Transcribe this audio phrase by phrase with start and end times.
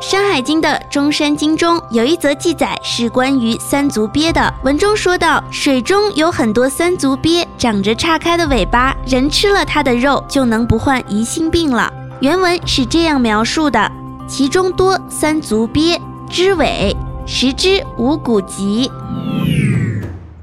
[0.00, 4.52] 山海经》的中山经中有一则记载，是关于三足鳖的。
[4.62, 11.92] 文中说到，水中有很多三足鳖，长着岔开的尾巴，人吃了它的肉就能不患疑心病了。
[12.20, 13.90] 原文是这样描述的：
[14.26, 18.90] 其中多三足鳖，之尾食之无骨疾。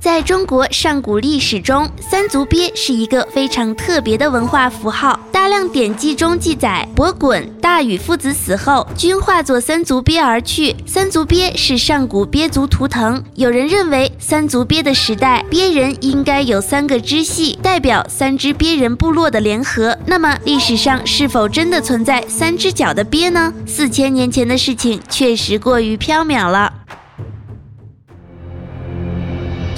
[0.01, 5.19] 在中国上古历史中，三足鳖是一个非常特别的文化符号。
[5.31, 10.75] 大量典籍中记载，伯滚、大禹父子死后，均化作三足鳖而去。
[10.87, 13.23] 三足鳖是上古鳖族图腾。
[13.35, 19.95] 有人认为，三足鳖的时代，鳖人应该有三个支系，代表三只鳖人部落的联合。
[20.07, 23.53] 那么，历史上是否真的存在三只脚的鳖呢？
[23.67, 26.73] 四千年前的事情确实过于缥缈了。《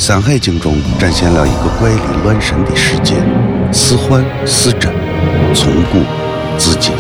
[0.06, 3.16] 山海经》中展现了一个怪力乱神的世界，
[3.72, 4.92] 似幻似真，
[5.56, 6.00] 从古
[6.58, 6.92] 至今。